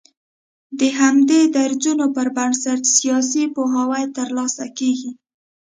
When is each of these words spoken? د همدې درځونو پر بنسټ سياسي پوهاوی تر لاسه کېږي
د 0.79 0.81
همدې 0.99 1.41
درځونو 1.57 2.05
پر 2.15 2.27
بنسټ 2.35 2.81
سياسي 2.97 3.43
پوهاوی 3.55 4.03
تر 4.17 4.27
لاسه 4.37 4.65
کېږي 4.77 5.11